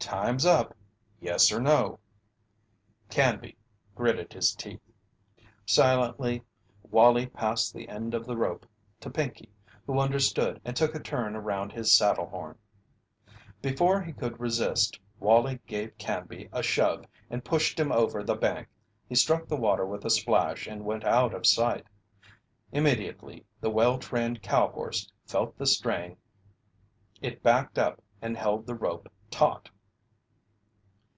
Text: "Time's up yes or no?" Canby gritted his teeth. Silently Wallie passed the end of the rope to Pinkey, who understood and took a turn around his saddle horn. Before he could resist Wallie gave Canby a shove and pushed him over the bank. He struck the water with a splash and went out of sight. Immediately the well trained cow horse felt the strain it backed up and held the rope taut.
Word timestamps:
"Time's 0.00 0.44
up 0.46 0.74
yes 1.20 1.52
or 1.52 1.60
no?" 1.60 2.00
Canby 3.10 3.56
gritted 3.94 4.32
his 4.32 4.54
teeth. 4.56 4.80
Silently 5.66 6.42
Wallie 6.90 7.26
passed 7.26 7.72
the 7.74 7.88
end 7.88 8.12
of 8.14 8.24
the 8.26 8.36
rope 8.36 8.66
to 9.00 9.10
Pinkey, 9.10 9.52
who 9.86 10.00
understood 10.00 10.60
and 10.64 10.74
took 10.74 10.94
a 10.96 11.00
turn 11.00 11.36
around 11.36 11.70
his 11.70 11.92
saddle 11.94 12.26
horn. 12.26 12.58
Before 13.62 14.00
he 14.02 14.12
could 14.14 14.40
resist 14.40 14.98
Wallie 15.20 15.60
gave 15.66 15.96
Canby 15.98 16.48
a 16.50 16.62
shove 16.62 17.04
and 17.28 17.44
pushed 17.44 17.78
him 17.78 17.92
over 17.92 18.24
the 18.24 18.34
bank. 18.34 18.68
He 19.06 19.14
struck 19.14 19.46
the 19.46 19.54
water 19.56 19.84
with 19.86 20.04
a 20.06 20.10
splash 20.10 20.66
and 20.66 20.84
went 20.86 21.04
out 21.04 21.34
of 21.34 21.46
sight. 21.46 21.86
Immediately 22.72 23.44
the 23.60 23.70
well 23.70 23.96
trained 23.98 24.42
cow 24.42 24.68
horse 24.70 25.12
felt 25.26 25.56
the 25.58 25.66
strain 25.66 26.16
it 27.20 27.42
backed 27.44 27.78
up 27.78 28.02
and 28.22 28.36
held 28.36 28.66
the 28.66 28.74
rope 28.74 29.08
taut. 29.30 29.68